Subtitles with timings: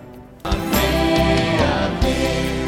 [0.43, 2.68] Amém, amém.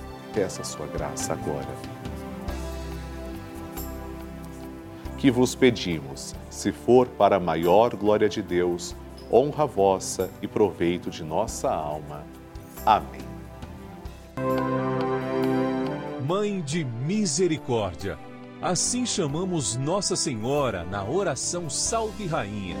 [0.33, 1.67] peça sua graça agora.
[5.17, 8.95] Que vos pedimos, se for para a maior glória de Deus,
[9.31, 12.23] honra vossa e proveito de nossa alma.
[12.85, 13.21] Amém.
[16.25, 18.17] Mãe de misericórdia,
[18.61, 22.77] assim chamamos Nossa Senhora na oração Salve Rainha.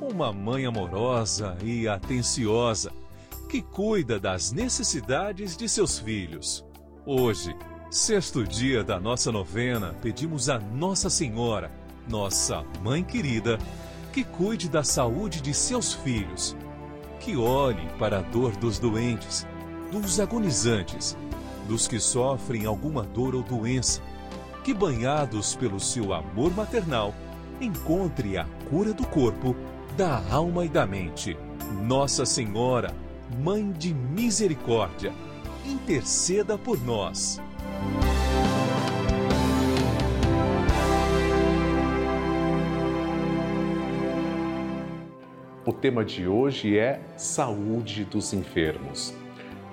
[0.00, 2.92] Uma mãe amorosa e atenciosa
[3.54, 6.66] que cuida das necessidades de seus filhos.
[7.06, 7.56] Hoje,
[7.88, 11.70] sexto dia da nossa novena, pedimos a Nossa Senhora,
[12.08, 13.56] nossa Mãe querida,
[14.12, 16.56] que cuide da saúde de seus filhos,
[17.20, 19.46] que olhe para a dor dos doentes,
[19.92, 21.16] dos agonizantes,
[21.68, 24.02] dos que sofrem alguma dor ou doença,
[24.64, 27.14] que banhados pelo seu amor maternal,
[27.60, 29.54] encontre a cura do corpo,
[29.96, 31.36] da alma e da mente.
[31.86, 33.03] Nossa Senhora,
[33.42, 35.12] Mãe de Misericórdia,
[35.66, 37.40] interceda por nós.
[45.66, 49.12] O tema de hoje é Saúde dos Enfermos.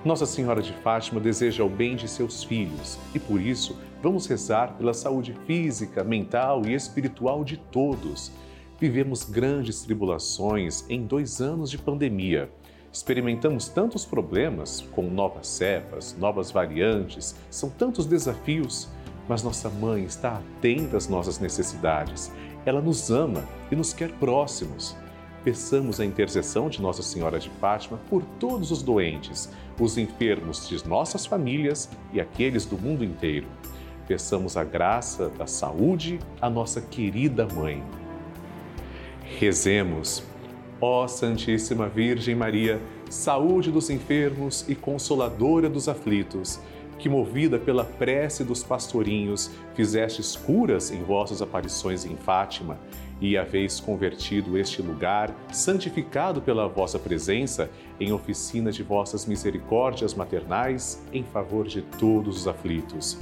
[0.03, 4.75] Nossa Senhora de Fátima deseja o bem de seus filhos e por isso vamos rezar
[4.75, 8.31] pela saúde física, mental e espiritual de todos.
[8.79, 12.49] Vivemos grandes tribulações em dois anos de pandemia.
[12.91, 18.89] Experimentamos tantos problemas com novas cepas, novas variantes, são tantos desafios,
[19.29, 22.31] mas nossa mãe está atenta às nossas necessidades.
[22.65, 24.95] Ela nos ama e nos quer próximos
[25.43, 29.49] peçamos a intercessão de Nossa Senhora de Fátima por todos os doentes,
[29.79, 33.47] os enfermos de nossas famílias e aqueles do mundo inteiro.
[34.07, 37.83] Peçamos a graça da saúde à nossa querida mãe.
[39.39, 40.23] Rezemos.
[40.83, 46.59] Ó Santíssima Virgem Maria, saúde dos enfermos e consoladora dos aflitos,
[46.97, 52.79] que movida pela prece dos pastorinhos, fizestes curas em vossas aparições em Fátima
[53.21, 57.69] e haveis convertido este lugar, santificado pela vossa presença,
[57.99, 63.19] em oficina de vossas misericórdias maternais, em favor de todos os aflitos.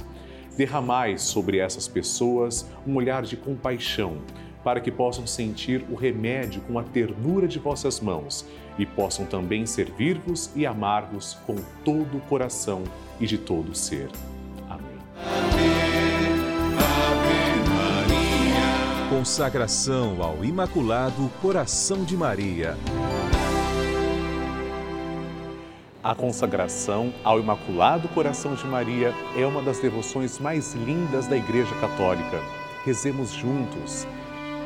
[0.56, 4.18] Derramai sobre essas pessoas um olhar de compaixão,
[4.62, 8.44] para que possam sentir o remédio com a ternura de vossas mãos
[8.78, 12.82] e possam também servir-vos e amar-vos com todo o coração
[13.20, 14.08] e de todo o ser.
[19.10, 22.74] Consagração ao Imaculado Coração de Maria.
[26.02, 31.74] A consagração ao Imaculado Coração de Maria é uma das devoções mais lindas da Igreja
[31.80, 32.40] Católica.
[32.86, 34.06] Rezemos juntos.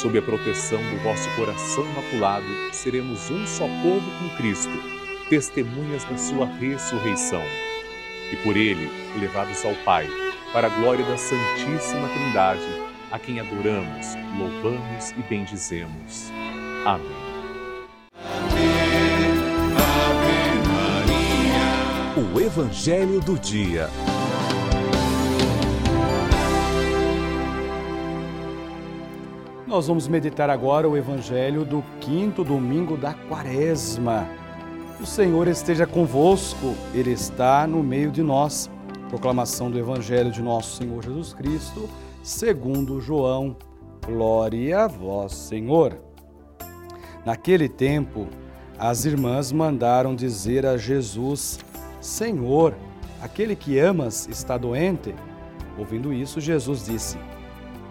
[0.00, 4.72] Sob a proteção do vosso coração imaculado, seremos um só povo com Cristo,
[5.28, 7.42] testemunhas da sua ressurreição.
[8.32, 8.90] E por ele,
[9.20, 10.08] levados ao Pai,
[10.52, 12.66] para a glória da Santíssima Trindade,
[13.12, 14.06] a quem adoramos,
[14.36, 16.32] louvamos e bendizemos.
[16.84, 17.32] Amém.
[22.34, 23.88] O Evangelho do Dia.
[29.72, 34.28] Nós vamos meditar agora o Evangelho do quinto domingo da Quaresma.
[35.00, 38.70] O Senhor esteja convosco, Ele está no meio de nós.
[39.08, 41.88] Proclamação do Evangelho de nosso Senhor Jesus Cristo
[42.22, 43.56] segundo João.
[44.04, 45.96] Glória a vós, Senhor.
[47.24, 48.28] Naquele tempo,
[48.78, 51.58] as irmãs mandaram dizer a Jesus:
[51.98, 52.74] Senhor,
[53.22, 55.14] aquele que amas está doente.
[55.78, 57.16] Ouvindo isso, Jesus disse: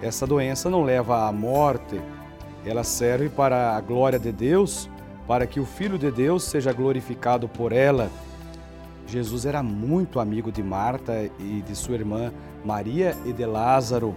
[0.02, 2.02] Essa doença não leva à morte,
[2.66, 4.90] ela serve para a glória de Deus,
[5.28, 8.10] para que o Filho de Deus seja glorificado por ela.
[9.06, 12.32] Jesus era muito amigo de Marta e de sua irmã
[12.66, 14.16] Maria e de Lázaro.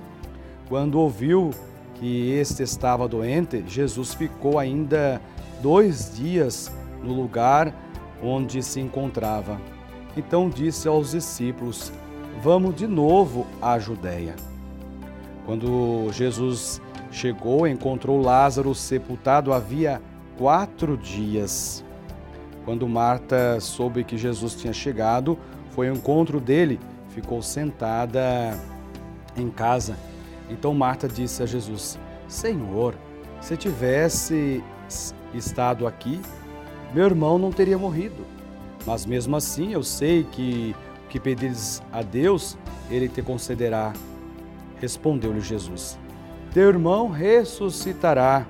[0.69, 1.51] Quando ouviu
[1.95, 5.21] que este estava doente, Jesus ficou ainda
[5.61, 6.73] dois dias
[7.03, 7.75] no lugar
[8.23, 9.61] onde se encontrava.
[10.17, 11.93] Então disse aos discípulos:
[12.43, 14.35] Vamos de novo à Judéia.
[15.47, 20.01] Quando Jesus chegou, encontrou Lázaro sepultado havia
[20.39, 21.85] quatro dias.
[22.65, 25.39] Quando Marta soube que Jesus tinha chegado,
[25.71, 28.59] foi ao encontro dele, ficou sentada
[29.37, 29.97] em casa.
[30.49, 32.95] Então Marta disse a Jesus: Senhor,
[33.41, 34.63] se tivesse
[35.35, 36.21] estado aqui,
[36.95, 38.25] meu irmão não teria morrido.
[38.87, 40.75] Mas mesmo assim eu sei que
[41.05, 42.57] o que pedires a Deus,
[42.91, 43.93] ele te concederá.
[44.85, 45.99] Respondeu-lhe Jesus:
[46.53, 48.47] Teu irmão ressuscitará,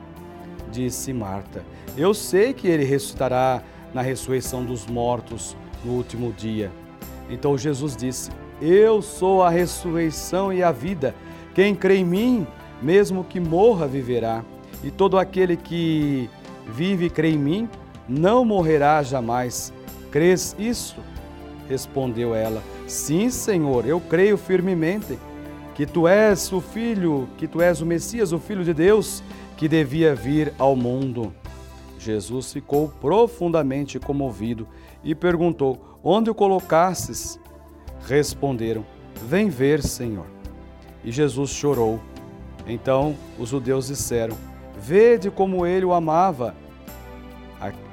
[0.73, 1.65] disse Marta.
[1.97, 3.63] Eu sei que ele ressuscitará
[3.95, 6.73] na ressurreição dos mortos no último dia.
[7.31, 11.15] Então Jesus disse: Eu sou a ressurreição e a vida.
[11.55, 12.47] Quem crê em mim,
[12.83, 14.45] mesmo que morra, viverá.
[14.83, 16.29] E todo aquele que
[16.67, 17.69] vive e crê em mim,
[18.09, 19.73] não morrerá jamais.
[20.11, 21.01] Crês isto?
[21.69, 25.17] Respondeu ela: Sim, Senhor, eu creio firmemente
[25.75, 29.23] que tu és o filho, que tu és o Messias, o filho de Deus,
[29.57, 31.33] que devia vir ao mundo.
[31.99, 34.69] Jesus ficou profundamente comovido
[35.03, 37.41] e perguntou: Onde o colocastes?
[38.07, 38.85] Responderam:
[39.27, 40.27] Vem ver, Senhor.
[41.03, 42.01] E Jesus chorou.
[42.67, 44.37] Então os judeus disseram:
[44.79, 46.55] Vede como ele o amava.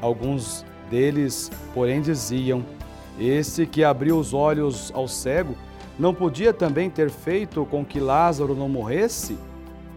[0.02, 2.64] Alguns deles, porém, diziam:
[3.20, 5.56] Este que abriu os olhos ao cego,
[6.02, 9.38] não podia também ter feito com que Lázaro não morresse?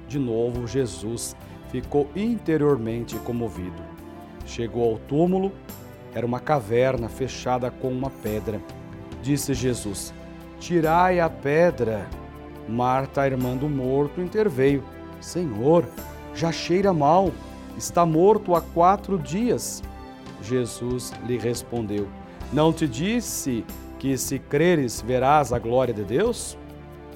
[0.06, 1.34] De novo, Jesus
[1.70, 3.82] ficou interiormente comovido.
[4.44, 5.50] Chegou ao túmulo,
[6.14, 8.60] era uma caverna fechada com uma pedra.
[9.22, 10.12] Disse Jesus:
[10.60, 12.06] Tirai a pedra.
[12.68, 14.84] Marta, a irmã do morto, interveio:
[15.22, 15.86] Senhor,
[16.34, 17.32] já cheira mal,
[17.78, 19.82] está morto há quatro dias.
[20.42, 22.06] Jesus lhe respondeu:
[22.52, 23.64] Não te disse
[24.04, 26.58] que, se creres, verás a glória de Deus?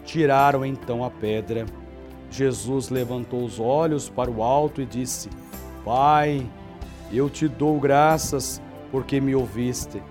[0.07, 1.66] Tiraram então a pedra.
[2.30, 5.28] Jesus levantou os olhos para o alto e disse:
[5.85, 6.47] Pai,
[7.12, 10.02] eu te dou graças porque me ouviste.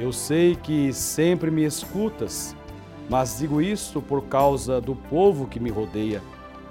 [0.00, 2.56] Eu sei que sempre me escutas,
[3.08, 6.20] mas digo isto por causa do povo que me rodeia,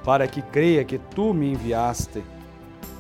[0.04, 2.22] para que creia que tu me enviaste.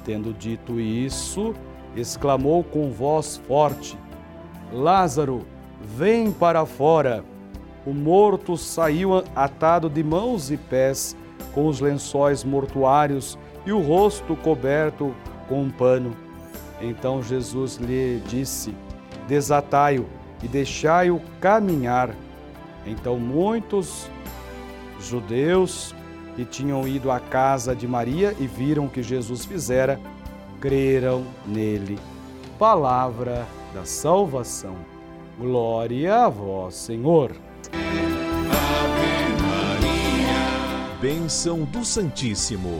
[0.05, 1.53] Tendo dito isso,
[1.97, 3.97] exclamou com voz forte:
[4.71, 5.45] Lázaro,
[5.85, 7.23] vem para fora.
[7.85, 11.15] O morto saiu atado de mãos e pés,
[11.53, 15.15] com os lençóis mortuários e o rosto coberto
[15.47, 16.15] com um pano.
[16.81, 18.73] Então Jesus lhe disse:
[19.27, 20.05] Desatai-o
[20.43, 22.09] e deixai-o caminhar.
[22.85, 24.09] Então muitos
[24.99, 25.93] judeus
[26.35, 29.99] que tinham ido à casa de Maria e viram o que Jesus fizera,
[30.59, 31.97] creram nele.
[32.57, 34.94] Palavra da salvação.
[35.37, 37.35] Glória a vós, Senhor.
[37.73, 40.97] Ave Maria.
[41.01, 42.79] Bênção do Santíssimo.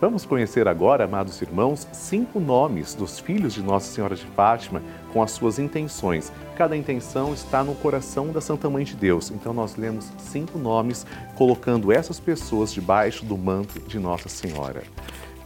[0.00, 4.80] Vamos conhecer agora, amados irmãos, cinco nomes dos filhos de Nossa Senhora de Fátima
[5.12, 6.32] com as suas intenções.
[6.56, 9.30] Cada intenção está no coração da Santa Mãe de Deus.
[9.30, 11.04] Então nós lemos cinco nomes
[11.36, 14.84] colocando essas pessoas debaixo do manto de Nossa Senhora.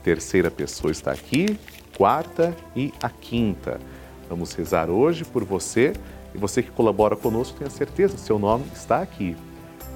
[0.04, 1.58] Terceira pessoa está aqui,
[1.96, 3.80] quarta e a quinta.
[4.28, 5.94] Vamos rezar hoje por você
[6.32, 9.36] e você que colabora conosco, tenha certeza, seu nome está aqui.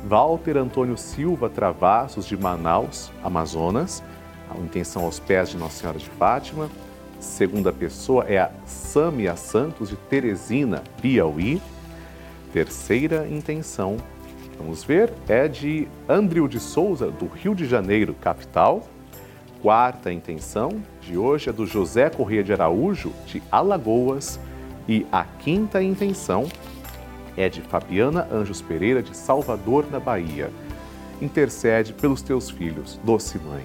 [0.09, 4.03] Walter Antônio Silva Travassos, de Manaus, Amazonas
[4.51, 6.71] a intenção aos pés de Nossa Senhora de Fátima.
[7.21, 11.61] Segunda pessoa é a Sâmia Santos de Teresina, Piauí.
[12.53, 13.97] Terceira intenção,
[14.57, 18.87] vamos ver, é de Andrew de Souza, do Rio de Janeiro, capital.
[19.61, 24.39] Quarta intenção de hoje é do José Corrêa de Araújo, de Alagoas.
[24.89, 26.47] E a quinta intenção
[27.37, 30.51] é de Fabiana Anjos Pereira, de Salvador, na Bahia.
[31.21, 33.65] Intercede pelos teus filhos, doce mãe.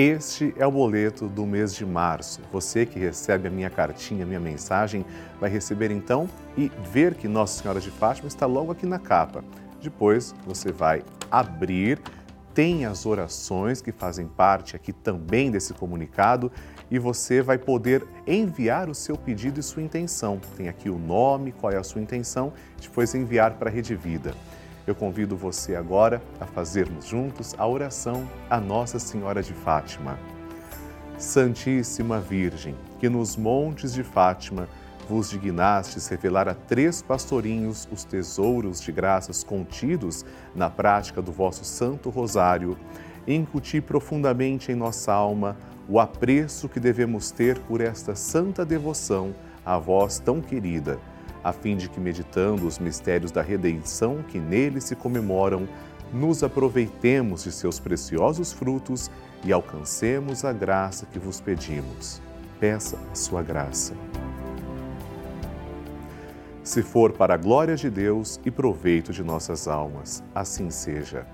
[0.00, 2.40] Este é o boleto do mês de março.
[2.52, 5.04] Você que recebe a minha cartinha, a minha mensagem,
[5.40, 9.42] vai receber então e ver que Nossa Senhora de Fátima está logo aqui na capa.
[9.82, 11.98] Depois você vai abrir,
[12.54, 16.52] tem as orações que fazem parte aqui também desse comunicado
[16.88, 20.40] e você vai poder enviar o seu pedido e sua intenção.
[20.56, 24.32] Tem aqui o nome, qual é a sua intenção, depois enviar para a Rede Vida.
[24.88, 30.18] Eu convido você agora a fazermos juntos a oração a Nossa Senhora de Fátima.
[31.18, 34.66] Santíssima Virgem, que nos montes de Fátima
[35.06, 40.24] vos dignastes revelar a três pastorinhos os tesouros de graças contidos
[40.54, 42.74] na prática do vosso Santo Rosário,
[43.26, 45.54] incuti profundamente em nossa alma
[45.86, 49.34] o apreço que devemos ter por esta santa devoção
[49.66, 50.98] a vós tão querida
[51.48, 55.68] a fim de que, meditando os mistérios da redenção que nele se comemoram,
[56.12, 59.10] nos aproveitemos de seus preciosos frutos
[59.44, 62.20] e alcancemos a graça que vos pedimos.
[62.58, 63.94] Peça a sua graça.
[66.62, 71.26] Se for para a glória de Deus e proveito de nossas almas, assim seja.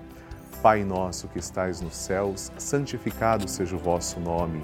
[0.61, 4.63] Pai nosso que estais nos céus, santificado seja o vosso nome.